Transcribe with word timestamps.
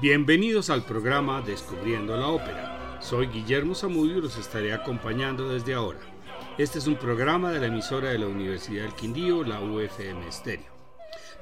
Bienvenidos 0.00 0.70
al 0.70 0.84
programa 0.84 1.42
Descubriendo 1.42 2.16
la 2.16 2.28
Ópera. 2.28 3.00
Soy 3.02 3.26
Guillermo 3.26 3.74
Zamudio 3.74 4.18
y 4.18 4.20
los 4.20 4.38
estaré 4.38 4.72
acompañando 4.72 5.48
desde 5.48 5.74
ahora. 5.74 5.98
Este 6.56 6.78
es 6.78 6.86
un 6.86 6.94
programa 6.94 7.50
de 7.50 7.58
la 7.58 7.66
emisora 7.66 8.10
de 8.10 8.18
la 8.20 8.28
Universidad 8.28 8.84
del 8.84 8.94
Quindío, 8.94 9.42
la 9.42 9.60
UFM 9.60 10.30
Stereo. 10.30 10.72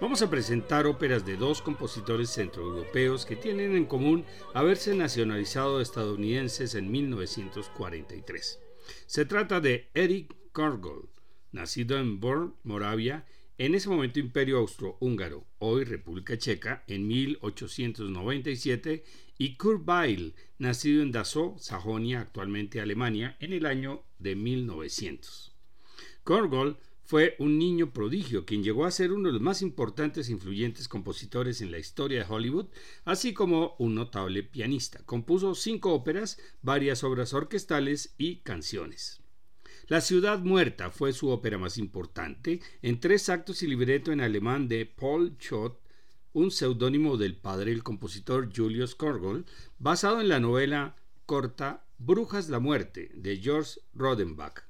Vamos 0.00 0.22
a 0.22 0.30
presentar 0.30 0.86
óperas 0.86 1.26
de 1.26 1.36
dos 1.36 1.60
compositores 1.60 2.30
centroeuropeos 2.30 3.26
que 3.26 3.36
tienen 3.36 3.76
en 3.76 3.84
común 3.84 4.24
haberse 4.54 4.94
nacionalizado 4.94 5.82
estadounidenses 5.82 6.74
en 6.76 6.90
1943. 6.90 8.58
Se 9.04 9.26
trata 9.26 9.60
de 9.60 9.90
Eric 9.92 10.34
Korgol, 10.52 11.10
nacido 11.52 11.98
en 11.98 12.20
Born, 12.20 12.54
Moravia, 12.62 13.26
en 13.58 13.74
ese 13.74 13.88
momento 13.88 14.20
Imperio 14.20 14.58
Austrohúngaro, 14.58 15.46
hoy 15.58 15.84
República 15.84 16.36
Checa, 16.36 16.84
en 16.86 17.06
1897, 17.06 19.04
y 19.38 19.56
Kurt 19.56 19.86
Weill, 19.86 20.34
nacido 20.58 21.02
en 21.02 21.12
Dachau, 21.12 21.56
Sajonia, 21.58 22.20
actualmente 22.20 22.80
Alemania, 22.80 23.36
en 23.40 23.52
el 23.52 23.66
año 23.66 24.02
de 24.18 24.36
1900. 24.36 25.54
Korgol 26.22 26.78
fue 27.04 27.36
un 27.38 27.56
niño 27.58 27.92
prodigio 27.92 28.44
quien 28.44 28.64
llegó 28.64 28.84
a 28.84 28.90
ser 28.90 29.12
uno 29.12 29.28
de 29.28 29.34
los 29.34 29.42
más 29.42 29.62
importantes 29.62 30.28
e 30.28 30.32
influyentes 30.32 30.88
compositores 30.88 31.60
en 31.60 31.70
la 31.70 31.78
historia 31.78 32.18
de 32.24 32.34
Hollywood, 32.34 32.66
así 33.04 33.32
como 33.32 33.76
un 33.78 33.94
notable 33.94 34.42
pianista. 34.42 35.04
Compuso 35.06 35.54
cinco 35.54 35.94
óperas, 35.94 36.38
varias 36.62 37.04
obras 37.04 37.32
orquestales 37.32 38.14
y 38.18 38.40
canciones. 38.40 39.22
La 39.88 40.00
ciudad 40.00 40.40
muerta 40.40 40.90
fue 40.90 41.12
su 41.12 41.28
ópera 41.28 41.58
más 41.58 41.78
importante, 41.78 42.60
en 42.82 42.98
tres 42.98 43.28
actos 43.28 43.62
y 43.62 43.68
libreto 43.68 44.10
en 44.10 44.20
alemán 44.20 44.66
de 44.66 44.84
Paul 44.84 45.36
Schott, 45.38 45.78
un 46.32 46.50
seudónimo 46.50 47.16
del 47.16 47.36
padre 47.36 47.70
del 47.70 47.84
compositor 47.84 48.50
Julius 48.52 48.96
Korgol, 48.96 49.46
basado 49.78 50.20
en 50.20 50.28
la 50.28 50.40
novela 50.40 50.96
corta 51.24 51.84
Brujas 51.98 52.48
la 52.48 52.58
muerte 52.58 53.12
de 53.14 53.36
George 53.36 53.78
Rodenbach. 53.94 54.64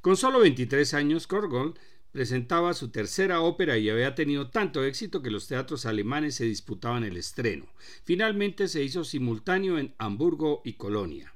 Con 0.00 0.16
solo 0.16 0.40
23 0.40 0.94
años, 0.94 1.26
Korgol 1.26 1.74
presentaba 2.10 2.72
su 2.72 2.88
tercera 2.88 3.42
ópera 3.42 3.76
y 3.76 3.90
había 3.90 4.14
tenido 4.14 4.48
tanto 4.48 4.82
éxito 4.82 5.20
que 5.20 5.30
los 5.30 5.46
teatros 5.46 5.84
alemanes 5.84 6.36
se 6.36 6.46
disputaban 6.46 7.04
el 7.04 7.18
estreno. 7.18 7.66
Finalmente 8.04 8.66
se 8.66 8.82
hizo 8.82 9.04
simultáneo 9.04 9.78
en 9.78 9.94
Hamburgo 9.98 10.62
y 10.64 10.72
Colonia. 10.72 11.34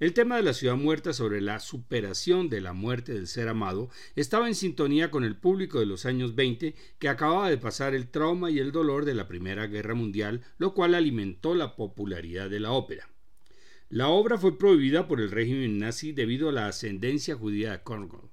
El 0.00 0.14
tema 0.14 0.36
de 0.36 0.42
la 0.42 0.54
ciudad 0.54 0.76
muerta 0.76 1.12
sobre 1.12 1.42
la 1.42 1.60
superación 1.60 2.48
de 2.48 2.62
la 2.62 2.72
muerte 2.72 3.12
del 3.12 3.26
ser 3.26 3.48
amado 3.48 3.90
estaba 4.16 4.48
en 4.48 4.54
sintonía 4.54 5.10
con 5.10 5.24
el 5.24 5.36
público 5.36 5.78
de 5.78 5.84
los 5.84 6.06
años 6.06 6.34
20 6.34 6.74
que 6.98 7.08
acababa 7.10 7.50
de 7.50 7.58
pasar 7.58 7.94
el 7.94 8.08
trauma 8.08 8.50
y 8.50 8.60
el 8.60 8.72
dolor 8.72 9.04
de 9.04 9.12
la 9.12 9.28
Primera 9.28 9.66
Guerra 9.66 9.92
Mundial, 9.94 10.40
lo 10.56 10.72
cual 10.72 10.94
alimentó 10.94 11.54
la 11.54 11.76
popularidad 11.76 12.48
de 12.48 12.60
la 12.60 12.72
ópera. 12.72 13.10
La 13.90 14.08
obra 14.08 14.38
fue 14.38 14.56
prohibida 14.56 15.06
por 15.06 15.20
el 15.20 15.30
régimen 15.30 15.78
nazi 15.78 16.12
debido 16.12 16.48
a 16.48 16.52
la 16.52 16.66
ascendencia 16.66 17.34
judía 17.34 17.72
de 17.72 17.82
Korngold. 17.82 18.30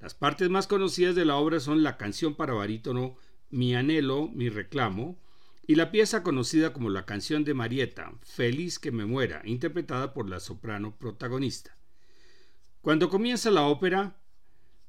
Las 0.00 0.14
partes 0.14 0.48
más 0.48 0.66
conocidas 0.66 1.14
de 1.14 1.26
la 1.26 1.36
obra 1.36 1.60
son 1.60 1.82
la 1.82 1.98
canción 1.98 2.34
para 2.34 2.54
barítono 2.54 3.14
Mi 3.50 3.74
anhelo, 3.74 4.28
mi 4.28 4.48
reclamo, 4.48 5.18
y 5.70 5.76
la 5.76 5.92
pieza 5.92 6.24
conocida 6.24 6.72
como 6.72 6.90
la 6.90 7.06
canción 7.06 7.44
de 7.44 7.54
Marieta, 7.54 8.12
Feliz 8.22 8.80
que 8.80 8.90
me 8.90 9.06
muera, 9.06 9.40
interpretada 9.44 10.12
por 10.12 10.28
la 10.28 10.40
soprano 10.40 10.96
protagonista. 10.98 11.76
Cuando 12.80 13.08
comienza 13.08 13.52
la 13.52 13.62
ópera, 13.62 14.20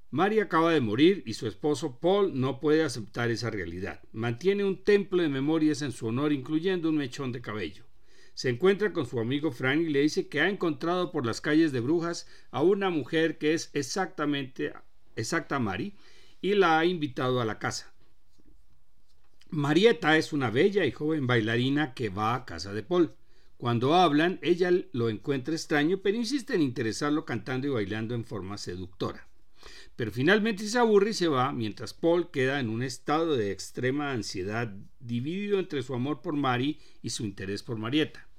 María 0.10 0.46
acaba 0.46 0.74
de 0.74 0.82
morir 0.82 1.22
y 1.28 1.36
su 1.36 1.46
esposo 1.46 2.00
Paul 2.00 2.32
no 2.34 2.60
puede 2.60 2.84
aceptar 2.84 3.30
esa 3.30 3.52
realidad. 3.52 4.02
Mantiene 4.12 4.64
un 4.64 4.84
templo 4.84 5.22
de 5.22 5.30
memorias 5.30 5.84
en 5.84 5.92
su 5.92 6.08
honor, 6.08 6.34
incluyendo 6.34 6.90
un 6.90 6.98
mechón 6.98 7.32
de 7.32 7.42
cabello. 7.42 7.86
Se 8.34 8.50
encuentra 8.50 8.92
con 8.92 9.06
su 9.06 9.20
amigo 9.20 9.52
Frank 9.52 9.82
y 9.82 9.90
le 9.90 10.02
dice 10.02 10.30
que 10.30 10.42
ha 10.42 10.50
encontrado 10.50 11.12
por 11.12 11.28
las 11.28 11.42
calles 11.42 11.72
de 11.72 11.80
Brujas 11.80 12.26
a 12.50 12.64
una 12.64 12.90
mujer 12.90 13.38
que 13.38 13.54
es 13.54 13.70
exactamente 13.74 14.74
exacta 15.16 15.60
Mari 15.60 15.94
y 16.42 16.56
la 16.56 16.80
ha 16.80 16.86
invitado 16.86 17.40
a 17.40 17.46
la 17.46 17.60
casa. 17.60 17.94
Marieta 19.54 20.18
es 20.18 20.32
una 20.32 20.50
bella 20.50 20.86
y 20.86 20.92
joven 20.92 21.28
bailarina 21.28 21.94
que 21.94 22.08
va 22.08 22.36
a 22.36 22.46
casa 22.46 22.74
de 22.74 22.84
Paul. 22.84 23.12
Cuando 23.58 23.96
hablan, 23.96 24.40
ella 24.42 24.72
lo 24.94 25.10
encuentra 25.10 25.54
extraño, 25.54 25.98
pero 25.98 26.16
insiste 26.16 26.56
en 26.56 26.62
interesarlo 26.62 27.26
cantando 27.26 27.68
y 27.68 27.72
bailando 27.72 28.16
en 28.16 28.24
forma 28.24 28.58
seductora. 28.58 29.28
Pero 29.98 30.10
finalmente 30.14 30.66
se 30.66 30.80
aburre 30.80 31.10
y 31.10 31.14
se 31.14 31.28
va, 31.28 31.52
mientras 31.52 31.94
Paul 31.94 32.32
queda 32.32 32.62
en 32.62 32.70
un 32.70 32.82
estado 32.82 33.36
de 33.36 33.52
extrema 33.52 34.14
ansiedad, 34.14 34.74
dividido 35.02 35.60
entre 35.60 35.84
su 35.84 35.94
amor 35.96 36.22
por 36.22 36.34
Mari 36.34 36.80
y 37.02 37.10
su 37.10 37.26
interés 37.26 37.62
por 37.62 37.78
Marieta. 37.78 38.30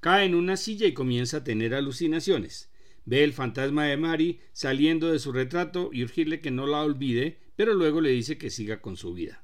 Cae 0.00 0.24
en 0.24 0.34
una 0.34 0.56
silla 0.56 0.86
y 0.86 0.94
comienza 0.94 1.36
a 1.36 1.44
tener 1.44 1.74
alucinaciones. 1.74 2.70
Ve 3.04 3.24
el 3.24 3.34
fantasma 3.34 3.84
de 3.84 3.98
Mari 3.98 4.40
saliendo 4.54 5.12
de 5.12 5.18
su 5.18 5.32
retrato 5.32 5.90
y 5.92 6.02
urgirle 6.02 6.40
que 6.40 6.50
no 6.50 6.66
la 6.66 6.80
olvide, 6.80 7.40
pero 7.56 7.74
luego 7.74 8.00
le 8.00 8.08
dice 8.08 8.38
que 8.38 8.48
siga 8.48 8.80
con 8.80 8.96
su 8.96 9.12
vida. 9.12 9.42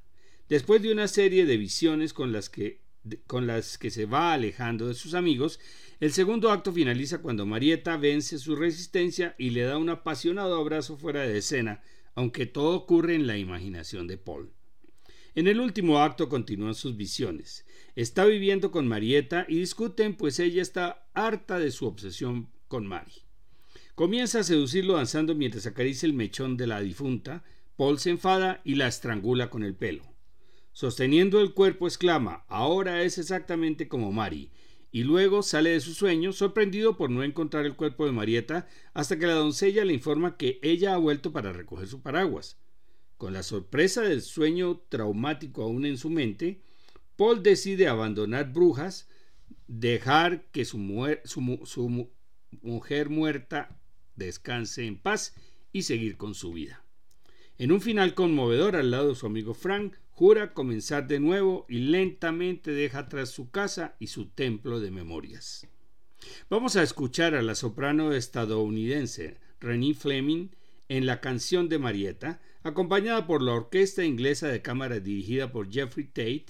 Después 0.52 0.82
de 0.82 0.92
una 0.92 1.08
serie 1.08 1.46
de 1.46 1.56
visiones 1.56 2.12
con 2.12 2.30
las 2.30 2.50
que 2.50 2.82
con 3.26 3.46
las 3.46 3.78
que 3.78 3.88
se 3.88 4.04
va 4.04 4.34
alejando 4.34 4.86
de 4.86 4.92
sus 4.92 5.14
amigos, 5.14 5.58
el 5.98 6.12
segundo 6.12 6.50
acto 6.50 6.74
finaliza 6.74 7.22
cuando 7.22 7.46
Marieta 7.46 7.96
vence 7.96 8.38
su 8.38 8.54
resistencia 8.54 9.34
y 9.38 9.48
le 9.48 9.62
da 9.62 9.78
un 9.78 9.88
apasionado 9.88 10.56
abrazo 10.60 10.98
fuera 10.98 11.22
de 11.22 11.38
escena, 11.38 11.80
aunque 12.14 12.44
todo 12.44 12.76
ocurre 12.76 13.14
en 13.14 13.26
la 13.26 13.38
imaginación 13.38 14.06
de 14.06 14.18
Paul. 14.18 14.52
En 15.34 15.48
el 15.48 15.58
último 15.58 16.00
acto 16.00 16.28
continúan 16.28 16.74
sus 16.74 16.98
visiones. 16.98 17.64
Está 17.96 18.26
viviendo 18.26 18.70
con 18.70 18.86
Marieta 18.86 19.46
y 19.48 19.56
discuten 19.56 20.16
pues 20.16 20.38
ella 20.38 20.60
está 20.60 21.08
harta 21.14 21.58
de 21.58 21.70
su 21.70 21.86
obsesión 21.86 22.50
con 22.68 22.86
Mari. 22.86 23.22
Comienza 23.94 24.40
a 24.40 24.44
seducirlo 24.44 24.96
danzando 24.96 25.34
mientras 25.34 25.64
acaricia 25.64 26.04
el 26.04 26.12
mechón 26.12 26.58
de 26.58 26.66
la 26.66 26.82
difunta. 26.82 27.42
Paul 27.78 27.98
se 27.98 28.10
enfada 28.10 28.60
y 28.64 28.74
la 28.74 28.86
estrangula 28.86 29.48
con 29.48 29.62
el 29.62 29.74
pelo. 29.74 30.11
Sosteniendo 30.72 31.40
el 31.40 31.52
cuerpo 31.52 31.86
exclama, 31.86 32.44
ahora 32.48 33.02
es 33.02 33.18
exactamente 33.18 33.88
como 33.88 34.10
Mari, 34.10 34.50
y 34.90 35.04
luego 35.04 35.42
sale 35.42 35.70
de 35.70 35.80
su 35.80 35.94
sueño, 35.94 36.32
sorprendido 36.32 36.96
por 36.96 37.10
no 37.10 37.22
encontrar 37.22 37.66
el 37.66 37.76
cuerpo 37.76 38.06
de 38.06 38.12
Marieta, 38.12 38.66
hasta 38.94 39.18
que 39.18 39.26
la 39.26 39.34
doncella 39.34 39.84
le 39.84 39.94
informa 39.94 40.36
que 40.36 40.60
ella 40.62 40.94
ha 40.94 40.98
vuelto 40.98 41.32
para 41.32 41.52
recoger 41.52 41.88
su 41.88 42.02
paraguas. 42.02 42.58
Con 43.16 43.32
la 43.32 43.42
sorpresa 43.42 44.02
del 44.02 44.22
sueño 44.22 44.82
traumático 44.88 45.62
aún 45.62 45.86
en 45.86 45.96
su 45.96 46.10
mente, 46.10 46.62
Paul 47.16 47.42
decide 47.42 47.88
abandonar 47.88 48.52
Brujas, 48.52 49.08
dejar 49.66 50.44
que 50.52 50.64
su, 50.64 50.78
su 51.24 52.10
mujer 52.62 53.10
muerta 53.10 53.78
descanse 54.16 54.86
en 54.86 54.98
paz 54.98 55.34
y 55.72 55.82
seguir 55.82 56.16
con 56.16 56.34
su 56.34 56.52
vida. 56.52 56.84
En 57.62 57.70
un 57.70 57.80
final 57.80 58.14
conmovedor 58.14 58.74
al 58.74 58.90
lado 58.90 59.10
de 59.10 59.14
su 59.14 59.24
amigo 59.24 59.54
Frank, 59.54 59.94
jura 60.10 60.52
comenzar 60.52 61.06
de 61.06 61.20
nuevo 61.20 61.64
y 61.68 61.78
lentamente 61.78 62.72
deja 62.72 62.98
atrás 62.98 63.28
su 63.28 63.52
casa 63.52 63.94
y 64.00 64.08
su 64.08 64.26
templo 64.30 64.80
de 64.80 64.90
memorias. 64.90 65.68
Vamos 66.50 66.74
a 66.74 66.82
escuchar 66.82 67.36
a 67.36 67.42
la 67.42 67.54
soprano 67.54 68.12
estadounidense 68.14 69.38
Renée 69.60 69.94
Fleming 69.94 70.48
en 70.88 71.06
la 71.06 71.20
canción 71.20 71.68
de 71.68 71.78
Marietta, 71.78 72.42
acompañada 72.64 73.28
por 73.28 73.42
la 73.42 73.52
orquesta 73.52 74.04
inglesa 74.04 74.48
de 74.48 74.60
cámara 74.60 74.98
dirigida 74.98 75.52
por 75.52 75.70
Jeffrey 75.70 76.06
Tate, 76.06 76.46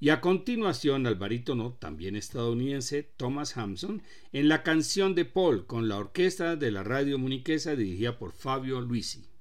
y 0.00 0.08
a 0.08 0.22
continuación 0.22 1.06
al 1.06 1.16
barítono 1.16 1.74
también 1.74 2.16
estadounidense 2.16 3.02
Thomas 3.02 3.58
Hampson 3.58 4.00
en 4.32 4.48
la 4.48 4.62
canción 4.62 5.14
de 5.14 5.26
Paul 5.26 5.66
con 5.66 5.88
la 5.88 5.98
orquesta 5.98 6.56
de 6.56 6.70
la 6.70 6.82
radio 6.82 7.18
muniquesa 7.18 7.76
dirigida 7.76 8.16
por 8.18 8.32
Fabio 8.32 8.80
Luisi. 8.80 9.33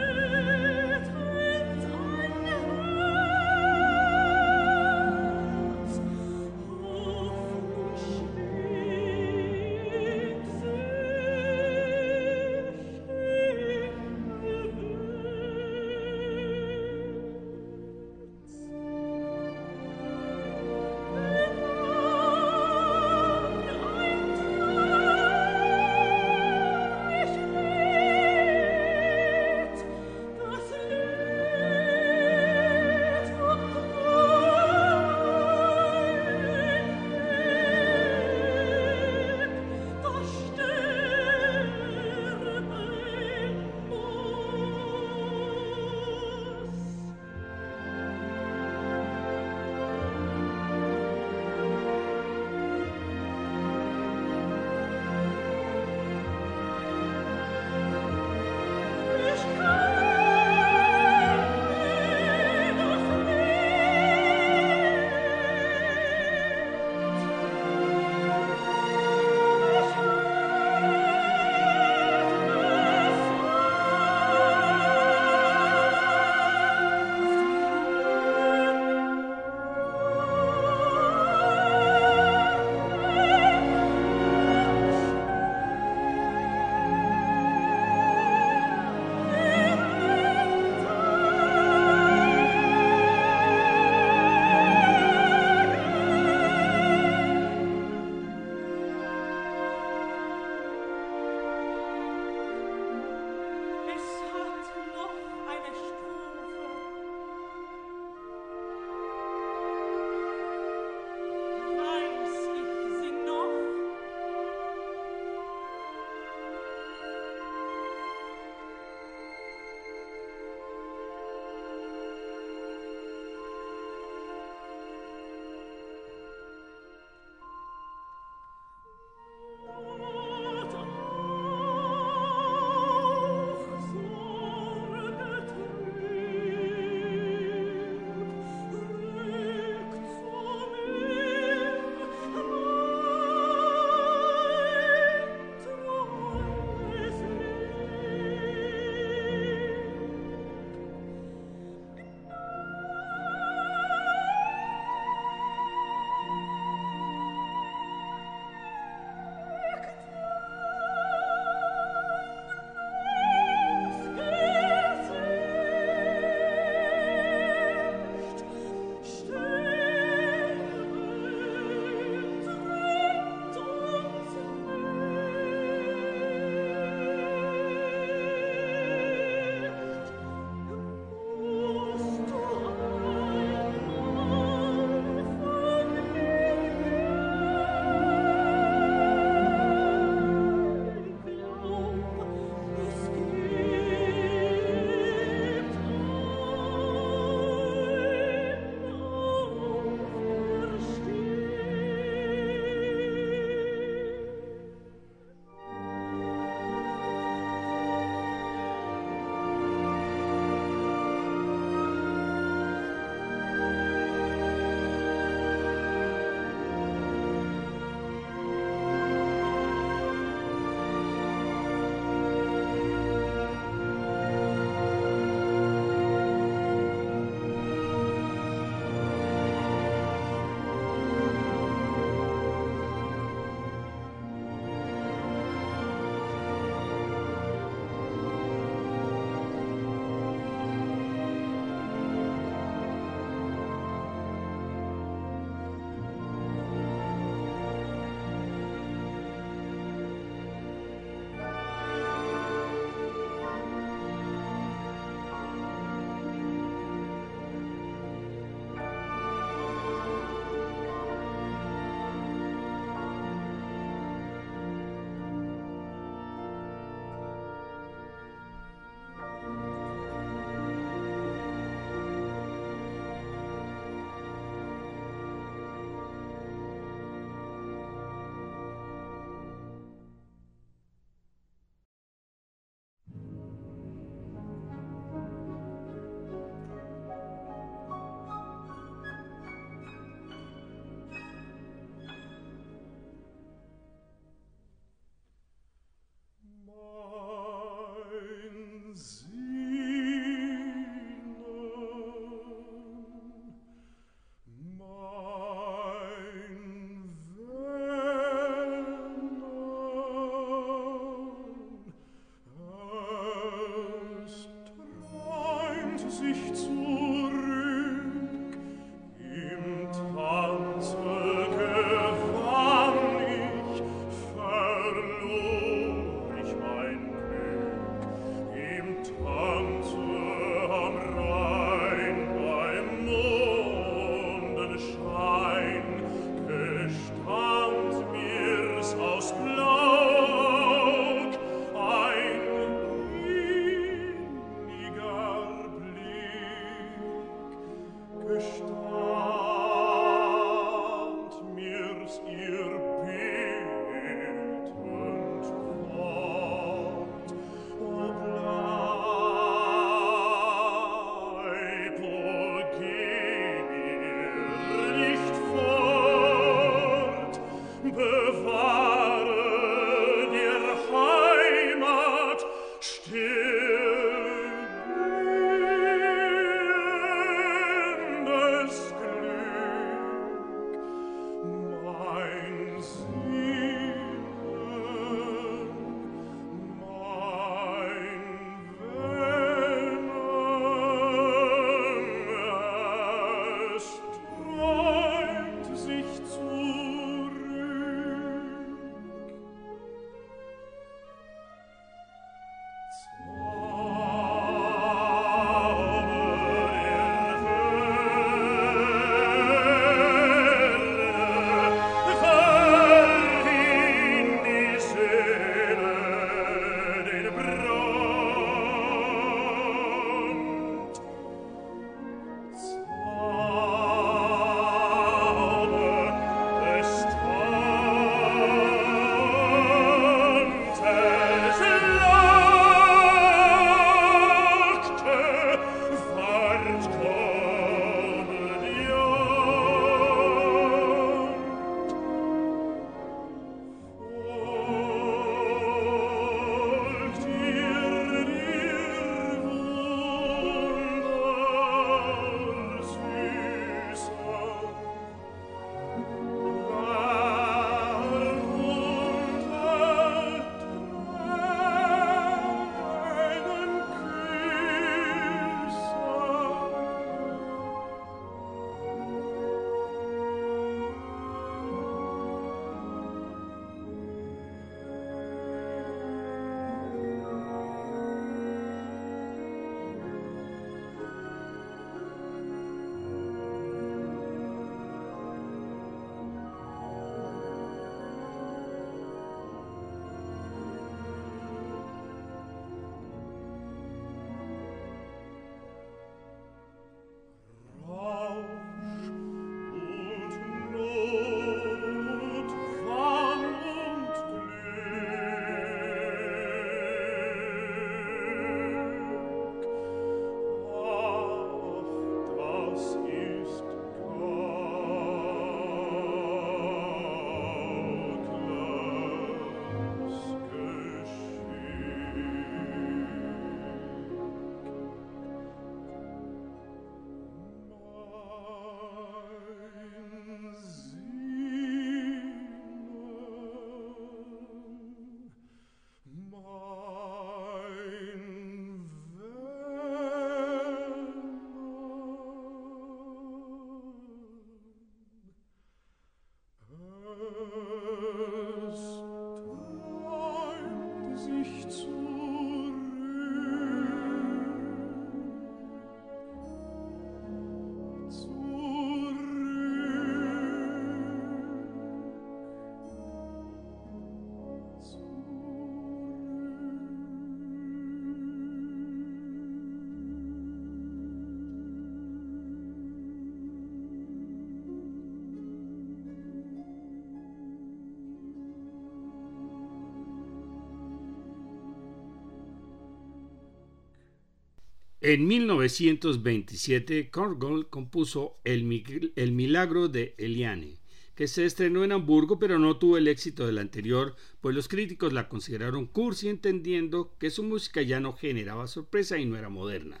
En 585.04 585.26
1927, 585.26 587.10
Korngold 587.10 587.68
compuso 587.70 588.38
el, 588.44 588.62
Milagro 588.62 589.88
de 589.88 590.14
Eliane, 590.16 590.78
que 591.16 591.26
se 591.26 591.44
estrenó 591.44 591.82
en 591.82 591.90
Hamburgo 591.90 592.38
pero 592.38 592.60
no 592.60 592.76
tuvo 592.76 592.98
el 592.98 593.08
éxito 593.08 593.44
del 593.44 593.58
anterior, 593.58 594.14
pues 594.40 594.54
los 594.54 594.68
críticos 594.68 595.12
la 595.12 595.28
consideraron 595.28 595.86
cursi 595.86 596.28
entendiendo 596.28 597.16
que 597.18 597.30
su 597.30 597.42
música 597.42 597.82
ya 597.82 597.98
no 597.98 598.12
generaba 598.12 598.68
sorpresa 598.68 599.18
y 599.18 599.24
no 599.24 599.36
era 599.36 599.48
moderna. 599.48 600.00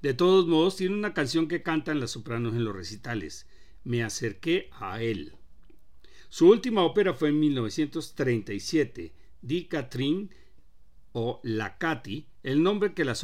De 0.00 0.14
todos 0.14 0.46
modos, 0.46 0.76
tiene 0.76 0.94
una 0.94 1.12
canción 1.12 1.46
que 1.46 1.62
cantan 1.62 2.00
las 2.00 2.12
sopranos 2.12 2.54
en 2.54 2.64
los 2.64 2.74
recitales, 2.74 3.46
Me 3.84 4.02
acerqué 4.02 4.70
a 4.72 5.02
él. 5.02 5.34
Su 6.30 6.48
última 6.48 6.82
ópera 6.82 7.12
fue 7.12 7.28
en 7.28 7.40
1937, 7.40 9.12
Di 9.42 9.64
Catherine 9.66 10.30
o 11.12 11.40
La 11.42 11.78
Cati, 11.78 12.26
el 12.42 12.62
nombre 12.62 12.94
que 12.94 13.04
la 13.04 13.14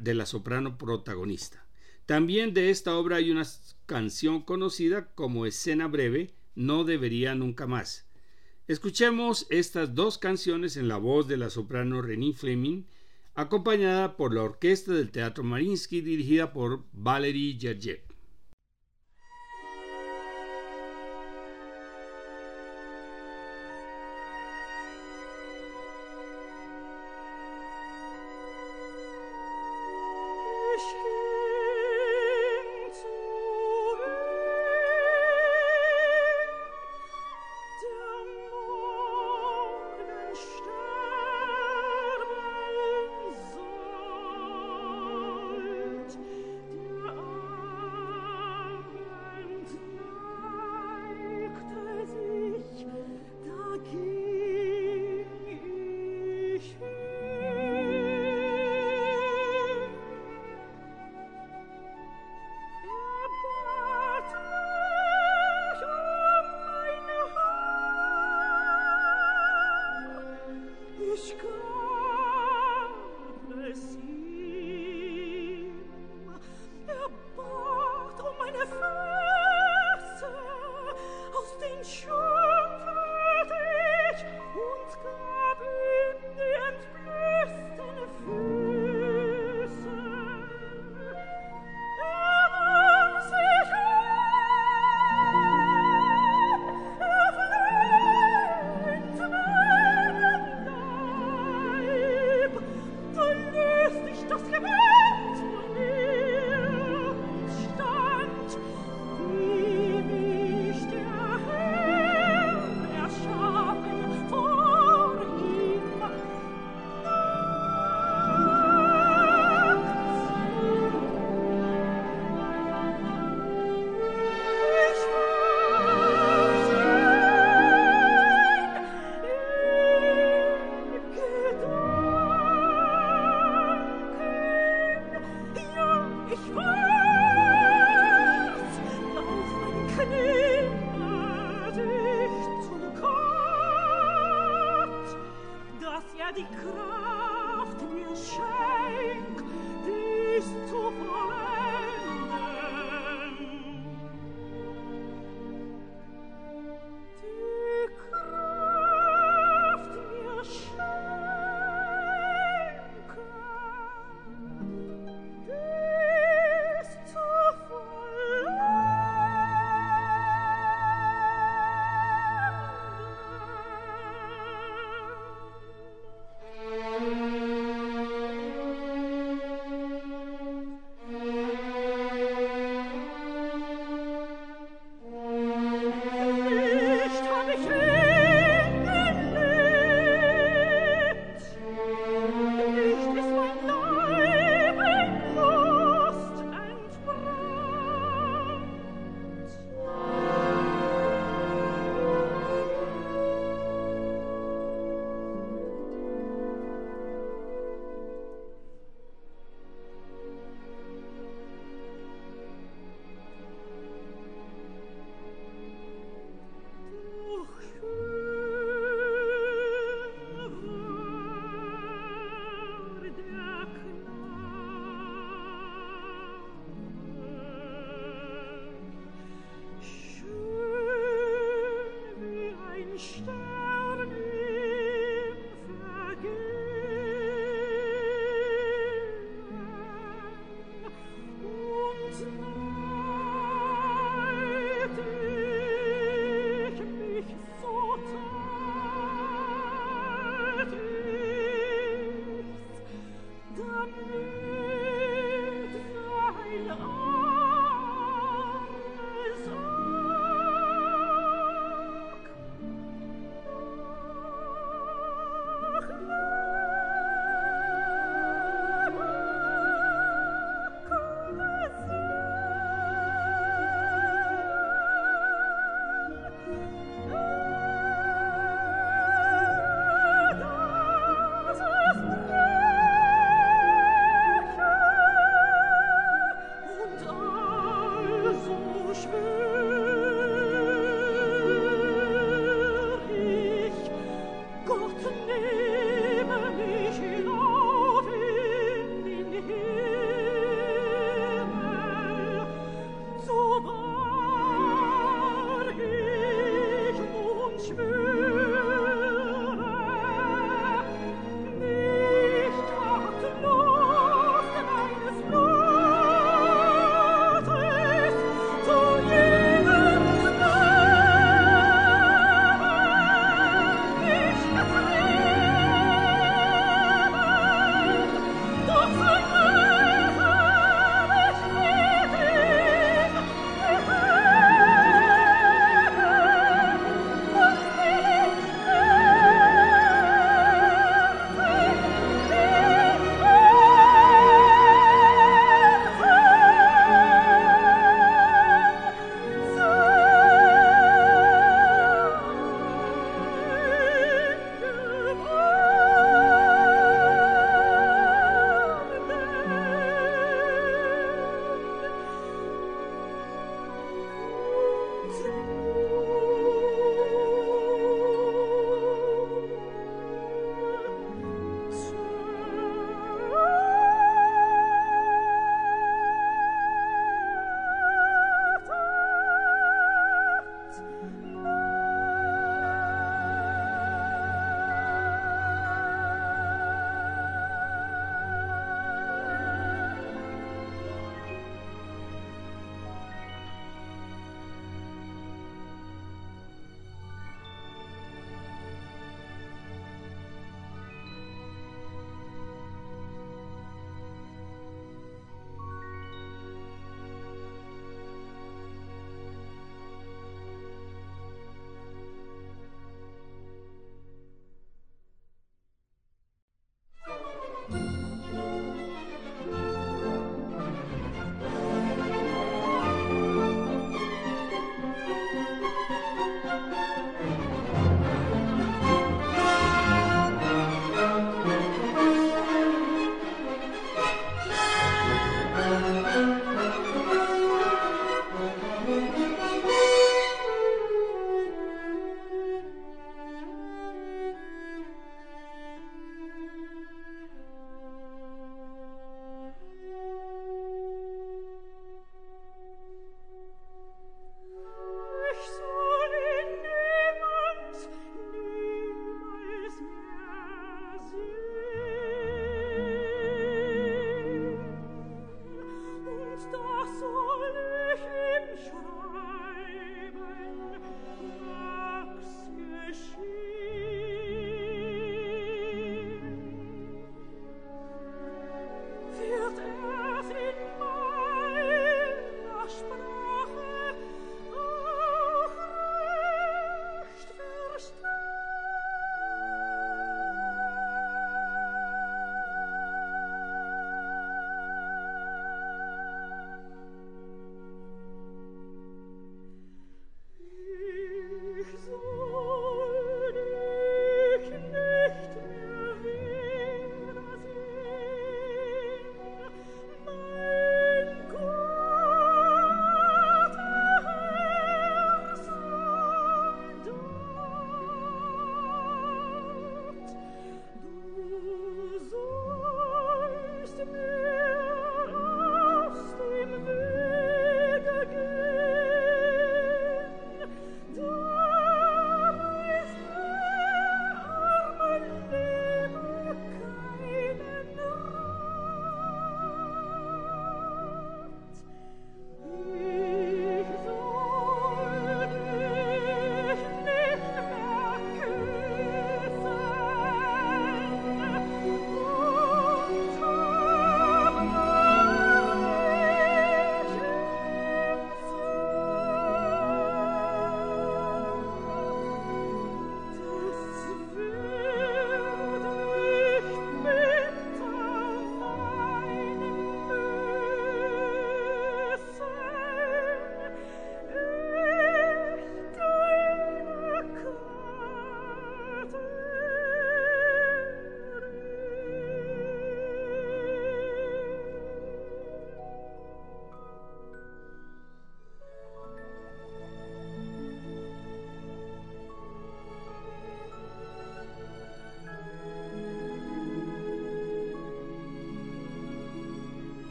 de 0.00 0.14
la 0.14 0.26
soprano 0.26 0.78
protagonista. 0.78 1.66
También 2.06 2.54
de 2.54 2.70
esta 2.70 2.96
obra 2.96 3.16
hay 3.16 3.30
una 3.30 3.44
canción 3.86 4.42
conocida 4.42 5.12
como 5.14 5.46
Escena 5.46 5.88
Breve, 5.88 6.34
No 6.54 6.84
debería 6.84 7.34
nunca 7.34 7.66
más. 7.66 8.06
Escuchemos 8.68 9.46
estas 9.50 9.94
dos 9.94 10.18
canciones 10.18 10.76
en 10.76 10.88
la 10.88 10.96
voz 10.96 11.28
de 11.28 11.36
la 11.36 11.50
soprano 11.50 12.02
Renée 12.02 12.32
Fleming, 12.32 12.84
acompañada 13.34 14.16
por 14.16 14.34
la 14.34 14.42
orquesta 14.42 14.92
del 14.92 15.10
Teatro 15.10 15.44
Marinsky 15.44 16.00
dirigida 16.00 16.52
por 16.52 16.84
Valery 16.92 17.58
Gergiev. 17.60 18.05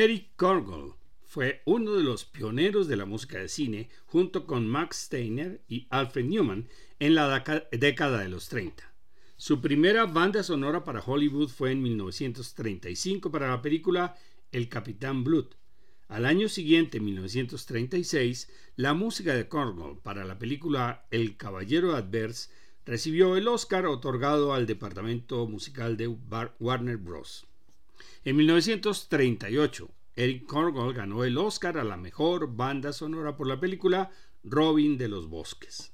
Eric 0.00 0.36
Korgel 0.36 0.92
fue 1.24 1.60
uno 1.64 1.94
de 1.94 2.04
los 2.04 2.24
pioneros 2.24 2.86
de 2.86 2.94
la 2.94 3.04
música 3.04 3.40
de 3.40 3.48
cine 3.48 3.88
junto 4.06 4.46
con 4.46 4.68
Max 4.68 5.06
Steiner 5.06 5.60
y 5.66 5.88
Alfred 5.90 6.24
Newman 6.24 6.68
en 7.00 7.16
la 7.16 7.42
década 7.72 8.20
de 8.20 8.28
los 8.28 8.48
30. 8.48 8.84
Su 9.36 9.60
primera 9.60 10.06
banda 10.06 10.44
sonora 10.44 10.84
para 10.84 11.02
Hollywood 11.04 11.48
fue 11.48 11.72
en 11.72 11.82
1935 11.82 13.32
para 13.32 13.48
la 13.48 13.60
película 13.60 14.16
El 14.52 14.68
Capitán 14.68 15.24
Blood. 15.24 15.46
Al 16.06 16.26
año 16.26 16.48
siguiente, 16.48 17.00
1936, 17.00 18.52
la 18.76 18.94
música 18.94 19.34
de 19.34 19.48
Cornwall 19.48 19.98
para 19.98 20.24
la 20.24 20.38
película 20.38 21.08
El 21.10 21.36
Caballero 21.36 21.96
Adverse 21.96 22.50
recibió 22.86 23.36
el 23.36 23.48
Oscar 23.48 23.86
otorgado 23.86 24.54
al 24.54 24.64
departamento 24.64 25.48
musical 25.48 25.96
de 25.96 26.06
Warner 26.06 26.98
Bros. 26.98 27.47
En 28.24 28.36
1938, 28.36 29.90
Eric 30.16 30.46
Cornwall 30.46 30.94
ganó 30.94 31.24
el 31.24 31.38
Oscar 31.38 31.78
a 31.78 31.84
la 31.84 31.96
mejor 31.96 32.56
banda 32.56 32.92
sonora 32.92 33.36
por 33.36 33.46
la 33.46 33.60
película 33.60 34.10
Robin 34.42 34.98
de 34.98 35.08
los 35.08 35.28
Bosques. 35.28 35.92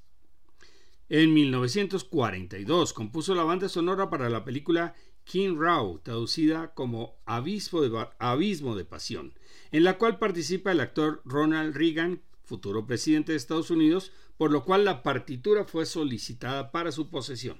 En 1.09 1.33
1942 1.33 2.93
compuso 2.93 3.35
la 3.35 3.43
banda 3.43 3.69
sonora 3.69 4.09
para 4.09 4.29
la 4.29 4.43
película 4.43 4.95
King 5.23 5.57
Rao, 5.57 5.99
traducida 6.01 6.73
como 6.73 7.17
Abismo 7.25 7.81
de, 7.81 8.07
Abismo 8.17 8.75
de 8.75 8.85
Pasión, 8.85 9.33
en 9.71 9.83
la 9.83 9.97
cual 9.97 10.17
participa 10.17 10.71
el 10.71 10.79
actor 10.79 11.21
Ronald 11.25 11.75
Reagan, 11.75 12.21
futuro 12.43 12.85
presidente 12.85 13.31
de 13.31 13.37
Estados 13.37 13.69
Unidos, 13.71 14.11
por 14.37 14.51
lo 14.51 14.63
cual 14.63 14.85
la 14.85 15.03
partitura 15.03 15.65
fue 15.65 15.85
solicitada 15.85 16.71
para 16.71 16.91
su 16.91 17.09
posesión. 17.09 17.57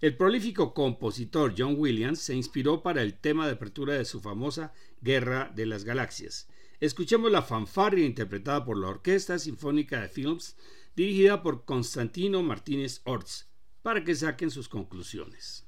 El 0.00 0.16
prolífico 0.16 0.74
compositor 0.74 1.54
John 1.56 1.74
Williams 1.78 2.20
se 2.20 2.34
inspiró 2.34 2.82
para 2.82 3.02
el 3.02 3.14
tema 3.14 3.46
de 3.46 3.52
apertura 3.52 3.94
de 3.94 4.04
su 4.04 4.20
famosa 4.20 4.72
Guerra 5.00 5.52
de 5.54 5.66
las 5.66 5.84
Galaxias. 5.84 6.48
Escuchemos 6.80 7.30
la 7.30 7.42
fanfarria 7.42 8.06
interpretada 8.06 8.64
por 8.64 8.78
la 8.78 8.88
Orquesta 8.88 9.38
Sinfónica 9.38 10.00
de 10.00 10.08
Films, 10.08 10.56
dirigida 10.96 11.42
por 11.42 11.64
Constantino 11.64 12.42
Martínez 12.42 13.00
Orts, 13.04 13.48
para 13.82 14.04
que 14.04 14.14
saquen 14.14 14.50
sus 14.50 14.68
conclusiones. 14.68 15.67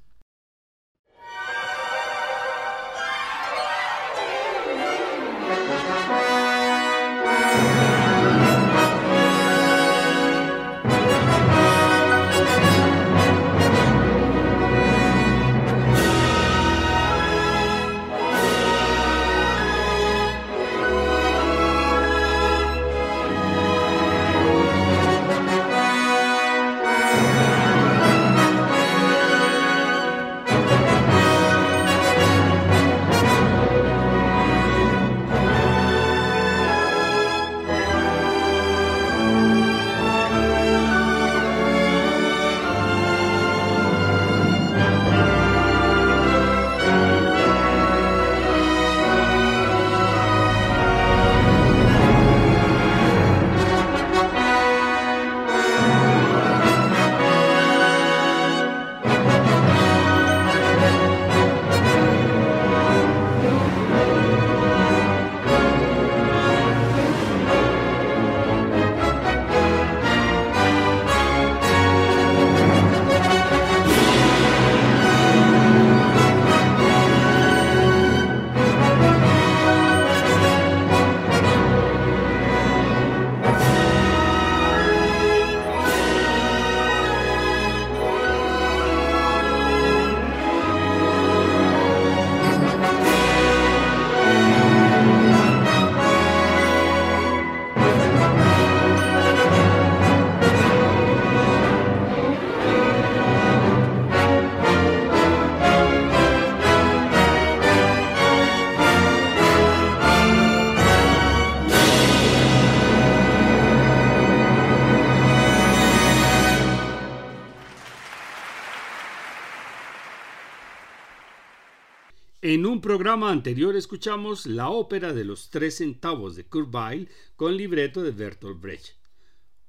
Programa 122.80 123.30
anterior 123.30 123.76
escuchamos 123.76 124.46
la 124.46 124.70
ópera 124.70 125.12
de 125.12 125.24
los 125.24 125.50
tres 125.50 125.76
centavos 125.76 126.36
de 126.36 126.44
Kurt 126.44 126.74
Weill 126.74 127.08
con 127.36 127.56
libreto 127.56 128.02
de 128.02 128.10
Bertolt 128.10 128.60
Brecht. 128.60 128.96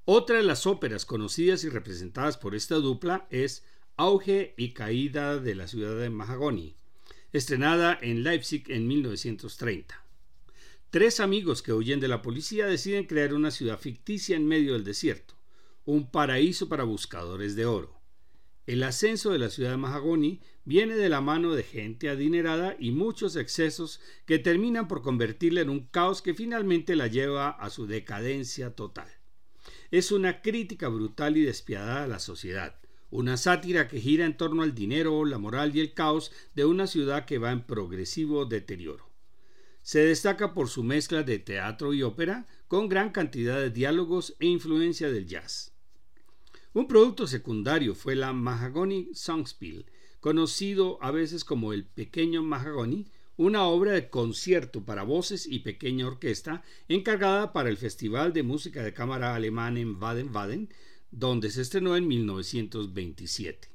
Otra 0.04 0.36
de 0.36 0.42
las 0.42 0.66
óperas 0.66 1.04
conocidas 1.04 1.64
y 1.64 1.68
representadas 1.68 2.36
por 2.36 2.54
esta 2.54 2.76
dupla 2.76 3.26
es 3.30 3.64
Auge 3.96 4.54
y 4.56 4.72
Caída 4.72 5.38
de 5.38 5.54
la 5.54 5.68
ciudad 5.68 5.96
de 5.96 6.10
Mahagoni, 6.10 6.76
estrenada 7.32 7.98
en 8.02 8.22
Leipzig 8.22 8.64
en 8.68 8.86
1930. 8.86 10.04
Tres 10.90 11.20
amigos 11.20 11.62
que 11.62 11.72
huyen 11.72 12.00
de 12.00 12.08
la 12.08 12.20
policía 12.20 12.66
deciden 12.66 13.06
crear 13.06 13.32
una 13.32 13.50
ciudad 13.50 13.78
ficticia 13.78 14.36
en 14.36 14.46
medio 14.46 14.74
del 14.74 14.84
desierto, 14.84 15.34
un 15.84 16.10
paraíso 16.10 16.68
para 16.68 16.84
buscadores 16.84 17.56
de 17.56 17.64
oro. 17.66 18.01
El 18.64 18.84
ascenso 18.84 19.32
de 19.32 19.40
la 19.40 19.50
ciudad 19.50 19.72
de 19.72 19.76
Mahagoni 19.76 20.40
viene 20.64 20.94
de 20.94 21.08
la 21.08 21.20
mano 21.20 21.52
de 21.54 21.64
gente 21.64 22.08
adinerada 22.08 22.76
y 22.78 22.92
muchos 22.92 23.34
excesos 23.34 24.00
que 24.24 24.38
terminan 24.38 24.86
por 24.86 25.02
convertirla 25.02 25.62
en 25.62 25.68
un 25.68 25.86
caos 25.86 26.22
que 26.22 26.32
finalmente 26.32 26.94
la 26.94 27.08
lleva 27.08 27.50
a 27.50 27.70
su 27.70 27.88
decadencia 27.88 28.76
total. 28.76 29.08
Es 29.90 30.12
una 30.12 30.42
crítica 30.42 30.88
brutal 30.88 31.36
y 31.36 31.42
despiadada 31.42 32.04
a 32.04 32.06
la 32.06 32.20
sociedad, 32.20 32.76
una 33.10 33.36
sátira 33.36 33.88
que 33.88 34.00
gira 34.00 34.24
en 34.26 34.36
torno 34.36 34.62
al 34.62 34.76
dinero, 34.76 35.24
la 35.24 35.38
moral 35.38 35.74
y 35.74 35.80
el 35.80 35.92
caos 35.92 36.30
de 36.54 36.64
una 36.64 36.86
ciudad 36.86 37.24
que 37.24 37.38
va 37.38 37.50
en 37.50 37.66
progresivo 37.66 38.44
deterioro. 38.44 39.10
Se 39.82 40.04
destaca 40.04 40.54
por 40.54 40.68
su 40.68 40.84
mezcla 40.84 41.24
de 41.24 41.40
teatro 41.40 41.92
y 41.94 42.04
ópera, 42.04 42.46
con 42.68 42.88
gran 42.88 43.10
cantidad 43.10 43.58
de 43.58 43.70
diálogos 43.70 44.36
e 44.38 44.46
influencia 44.46 45.10
del 45.10 45.26
jazz. 45.26 45.71
Un 46.74 46.88
producto 46.88 47.26
secundario 47.26 47.94
fue 47.94 48.16
la 48.16 48.32
Mahagoni 48.32 49.10
Songspiel, 49.12 49.84
conocido 50.20 50.96
a 51.02 51.10
veces 51.10 51.44
como 51.44 51.74
el 51.74 51.84
Pequeño 51.84 52.42
Mahagoni, 52.42 53.08
una 53.36 53.64
obra 53.64 53.92
de 53.92 54.08
concierto 54.08 54.82
para 54.82 55.02
voces 55.02 55.46
y 55.46 55.58
pequeña 55.58 56.06
orquesta 56.06 56.62
encargada 56.88 57.52
para 57.52 57.68
el 57.68 57.76
Festival 57.76 58.32
de 58.32 58.42
Música 58.42 58.82
de 58.82 58.94
Cámara 58.94 59.34
Alemán 59.34 59.76
en 59.76 60.00
Baden-Baden, 60.00 60.70
donde 61.10 61.50
se 61.50 61.60
estrenó 61.60 61.94
en 61.94 62.08
1927. 62.08 63.68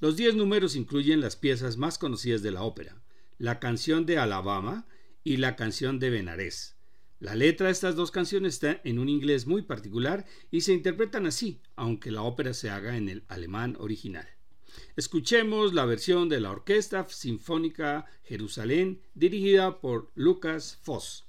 Los 0.00 0.16
diez 0.16 0.34
números 0.34 0.76
incluyen 0.76 1.22
las 1.22 1.36
piezas 1.36 1.78
más 1.78 1.96
conocidas 1.96 2.42
de 2.42 2.50
la 2.50 2.64
ópera, 2.64 3.00
la 3.38 3.60
canción 3.60 4.04
de 4.04 4.18
Alabama 4.18 4.86
y 5.24 5.38
la 5.38 5.56
canción 5.56 5.98
de 5.98 6.10
Benares. 6.10 6.75
La 7.18 7.34
letra 7.34 7.66
de 7.66 7.72
estas 7.72 7.96
dos 7.96 8.10
canciones 8.10 8.54
está 8.54 8.80
en 8.84 8.98
un 8.98 9.08
inglés 9.08 9.46
muy 9.46 9.62
particular 9.62 10.26
y 10.50 10.60
se 10.60 10.74
interpretan 10.74 11.26
así, 11.26 11.62
aunque 11.74 12.10
la 12.10 12.22
ópera 12.22 12.52
se 12.52 12.68
haga 12.68 12.98
en 12.98 13.08
el 13.08 13.24
alemán 13.28 13.74
original. 13.78 14.28
Escuchemos 14.96 15.72
la 15.72 15.86
versión 15.86 16.28
de 16.28 16.40
la 16.40 16.50
Orquesta 16.50 17.06
Sinfónica 17.08 18.04
Jerusalén 18.22 19.00
dirigida 19.14 19.80
por 19.80 20.12
Lucas 20.14 20.78
Voss. 20.84 21.24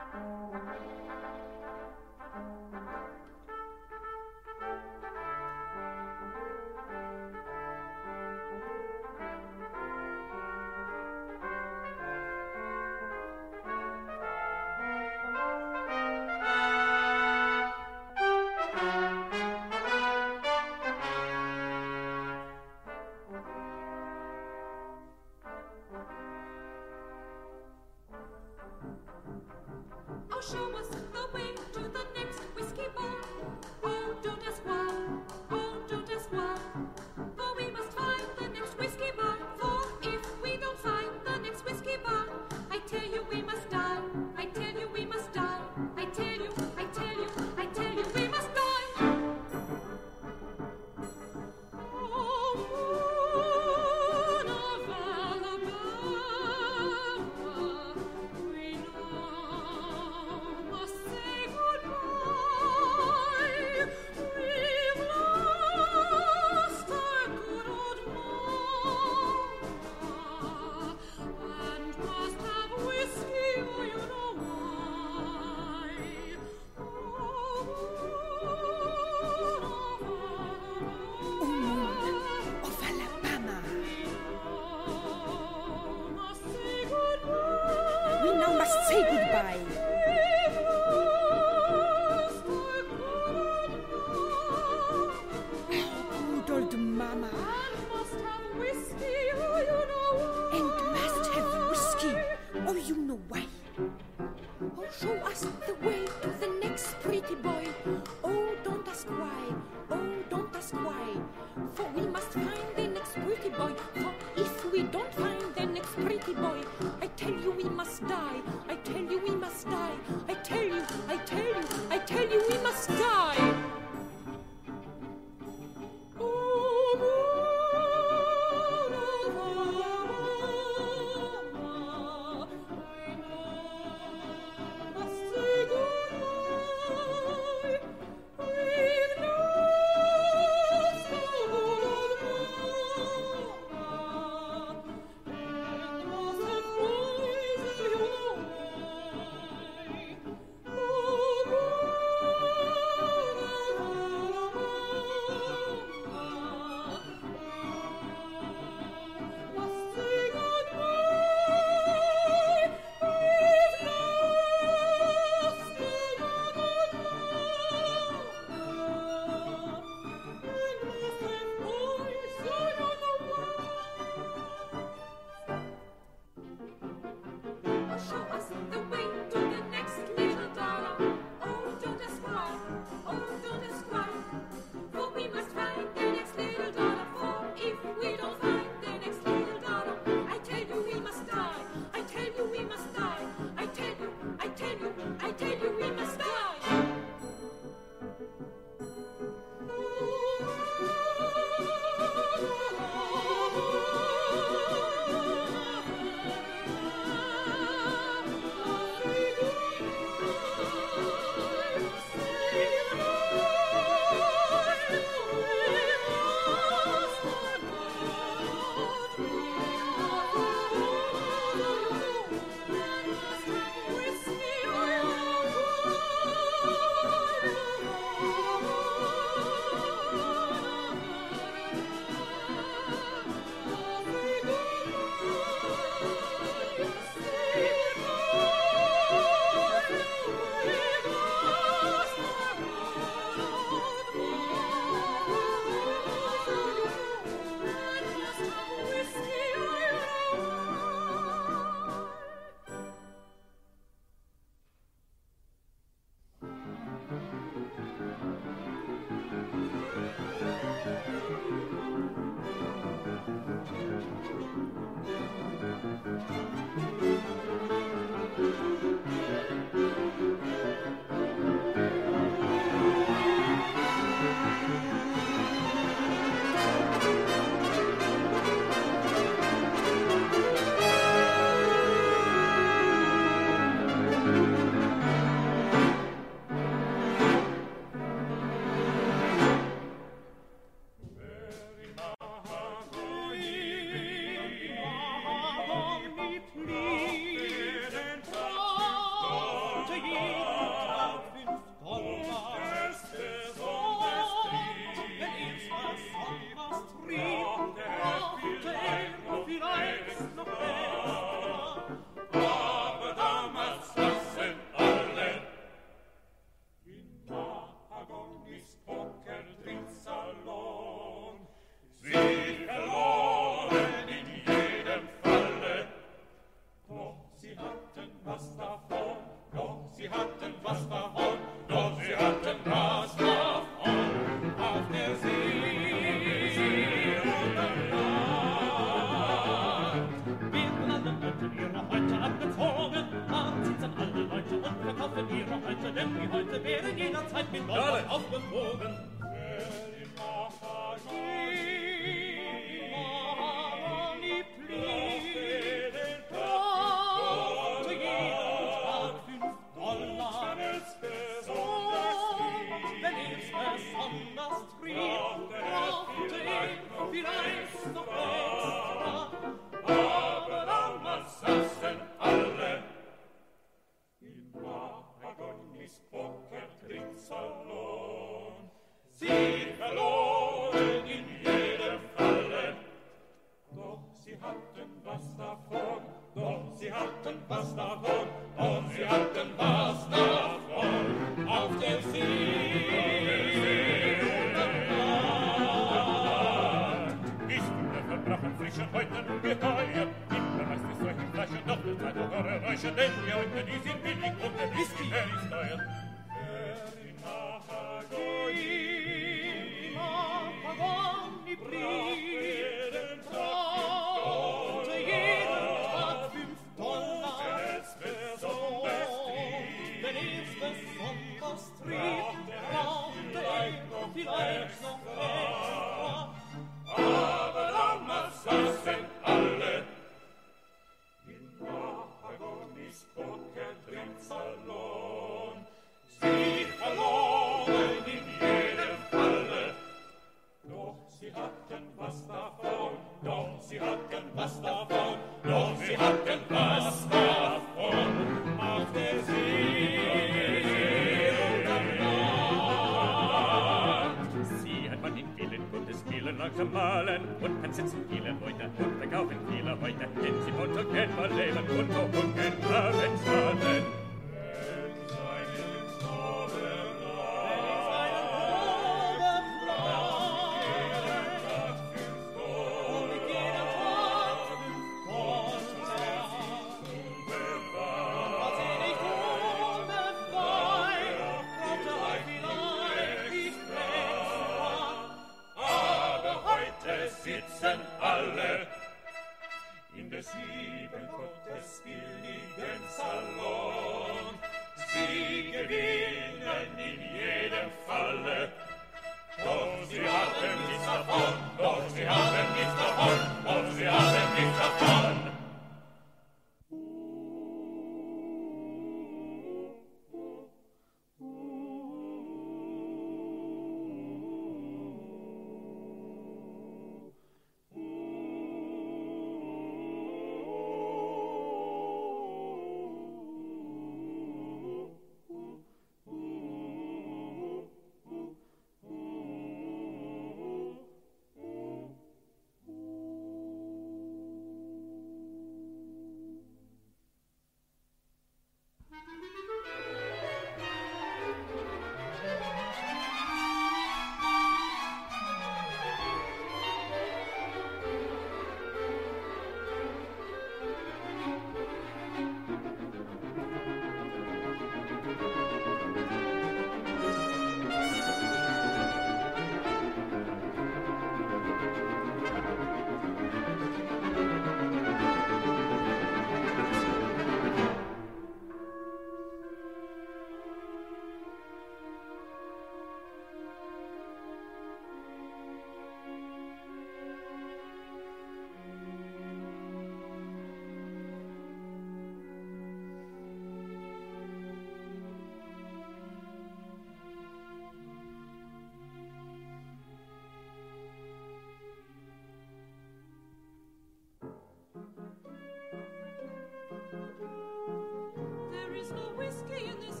is 598.76 598.90
no 598.90 598.96
whiskey 599.16 599.64
in 599.64 599.80
this 599.80 600.00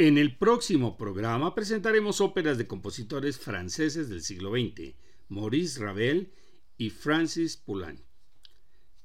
En 0.00 0.16
el 0.16 0.36
próximo 0.36 0.96
programa 0.96 1.56
presentaremos 1.56 2.20
óperas 2.20 2.56
de 2.56 2.68
compositores 2.68 3.36
franceses 3.36 4.08
del 4.08 4.22
siglo 4.22 4.52
XX, 4.52 4.94
Maurice 5.28 5.80
Ravel 5.80 6.32
y 6.76 6.90
Francis 6.90 7.56
Poulenc. 7.56 7.98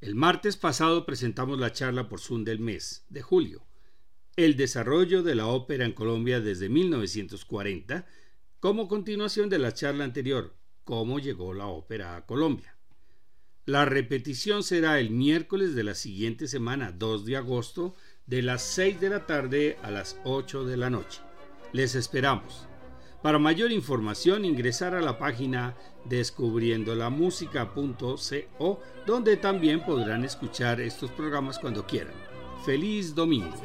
El 0.02 0.14
martes 0.14 0.56
pasado 0.56 1.04
presentamos 1.08 1.60
la 1.60 1.72
charla 1.72 2.08
por 2.08 2.20
Zoom 2.20 2.44
del 2.44 2.60
mes 2.60 3.08
de 3.10 3.24
julio, 3.24 3.66
el 4.36 4.56
desarrollo 4.56 5.24
de 5.24 5.34
la 5.34 5.48
ópera 5.48 5.84
en 5.84 5.94
Colombia 5.94 6.42
desde 6.42 6.70
1940, 6.70 8.06
como 8.60 8.88
continuación 8.88 9.50
de 9.50 9.58
la 9.58 9.74
charla 9.74 10.04
anterior, 10.04 10.56
cómo 10.84 11.18
llegó 11.18 11.56
la 11.56 11.66
ópera 11.66 12.18
a 12.18 12.28
Colombia. 12.28 12.78
La 13.66 13.86
repetición 13.86 14.62
será 14.62 15.00
el 15.00 15.10
miércoles 15.10 15.74
de 15.74 15.86
la 15.86 15.96
siguiente 15.96 16.48
semana, 16.48 16.92
2 16.92 17.26
de 17.26 17.38
agosto, 17.38 17.96
de 18.28 18.42
las 18.42 18.62
6 18.64 19.00
de 19.00 19.10
la 19.10 19.26
tarde 19.26 19.78
a 19.84 19.92
las 19.92 20.20
8 20.24 20.66
de 20.66 20.76
la 20.78 20.90
noche. 20.90 21.22
Les 21.72 21.96
esperamos. 21.96 22.68
Para 23.22 23.40
mayor 23.40 23.72
información 23.72 24.44
ingresar 24.46 24.96
a 24.96 25.02
la 25.02 25.18
página 25.18 25.76
descubriendolamusica.co 26.06 28.82
donde 29.06 29.38
también 29.38 29.86
podrán 29.86 30.26
escuchar 30.26 30.82
estos 30.82 31.10
programas 31.12 31.58
cuando 31.58 31.88
quieran. 31.88 32.16
Feliz 32.66 33.16
domingo. 33.16 33.56